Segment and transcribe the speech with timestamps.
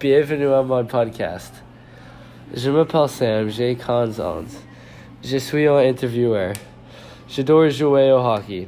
[0.00, 1.54] Bienvenue à mon podcast.
[2.52, 4.42] Je m'appelle Sam, j'ai 15 ans.
[5.22, 6.52] Je suis un intervieweur.
[7.28, 8.66] J'adore jouer au hockey.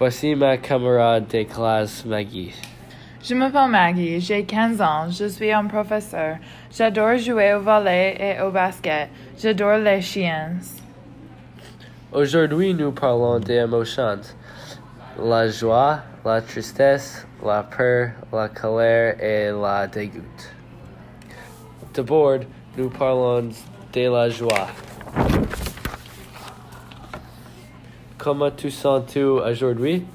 [0.00, 2.52] Voici ma camarade de classe Maggie.
[3.22, 6.38] Je m'appelle Maggie, j'ai 15 ans, je suis un professeur.
[6.76, 9.10] J'adore jouer au volley et au basket.
[9.40, 10.56] J'adore les chiens.
[12.12, 14.20] Aujourd'hui, nous parlons des émotions.
[15.20, 20.22] La joie, la tristesse, la peur, la colère et la dégoût.
[21.92, 22.38] D'abord,
[22.76, 23.48] nous parlons
[23.92, 24.68] de la joie.
[28.16, 30.06] Comment tu sens-tu aujourd'hui?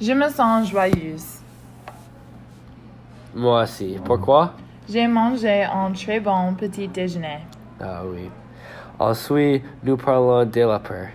[0.00, 1.38] Je me sens joyeuse.
[3.32, 3.98] Moi aussi.
[4.04, 4.54] Pourquoi?
[4.88, 7.38] J'ai mangé un très bon petit déjeuner.
[7.80, 8.28] Ah oui.
[8.98, 11.06] Ensuite, nous parlons de la peur.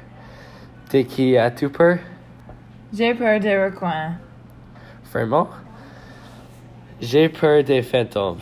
[0.93, 1.97] De qui as-tu peur?
[2.93, 4.13] J'ai peur des recoins.
[5.11, 5.49] Vraiment?
[7.01, 8.39] J'ai peur des fantômes.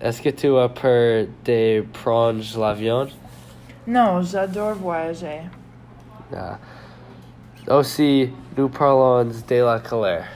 [0.00, 3.06] Est-ce que tu as peur de prendre l'avion?
[3.86, 5.42] Non, j'adore voyager.
[6.34, 6.58] Ah.
[7.68, 10.26] Aussi, nous parlons de la colère.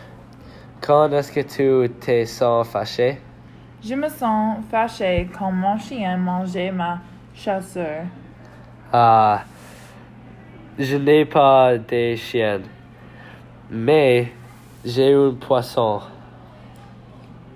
[0.80, 3.20] Quand est-ce que tu te sens fâché?
[3.82, 6.98] Je me sens fâché quand mon chien mangeait ma
[7.34, 8.04] chasseur.
[8.92, 9.42] Ah,
[10.78, 12.60] je n'ai pas de chien,
[13.70, 14.32] mais
[14.84, 16.00] j'ai un poisson.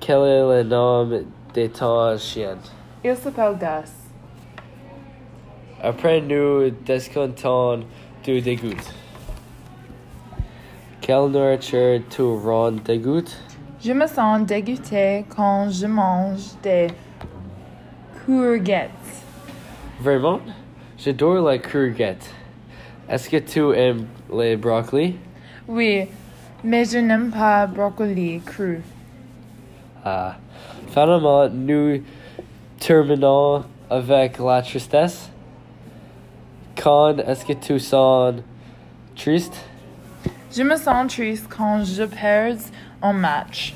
[0.01, 2.57] Quel est le nom de ton chien?
[3.05, 3.93] Il s'appelle Gus.
[5.83, 7.85] Après nous discutons
[8.25, 8.75] du dégoût.
[11.01, 13.25] Quelle nourriture tu rend dégoût?
[13.83, 16.89] Je me sens dégoûté quand je mange des
[18.27, 18.91] courgettes.
[20.01, 20.41] Vraiment?
[20.99, 22.31] J'adore les courgettes.
[23.09, 25.17] Est-ce que tu aimes les brocolis?
[25.73, 26.09] Oui,
[26.65, 28.83] mais je n'aime pas brocoli cru.
[30.05, 30.35] Ah.
[30.89, 32.03] Finalement, nous
[32.81, 35.31] terminons avec la tristesse.
[36.77, 38.35] Quand est-ce que tu sens
[39.15, 39.65] triste?
[40.51, 42.65] Je me sens triste quand je perds
[43.01, 43.73] un match.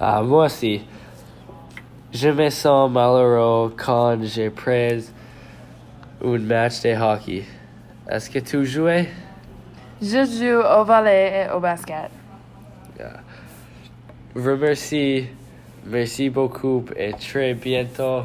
[0.00, 0.82] Ah, moi aussi.
[2.12, 5.04] Je me sens malheureux quand j'ai pris
[6.24, 7.44] un match de hockey.
[8.08, 9.08] Est-ce que tu jouais?
[10.02, 12.10] Je joue au volley et au basket.
[14.34, 15.26] Remercie.
[15.86, 18.22] Merci beaucoup et très bientôt.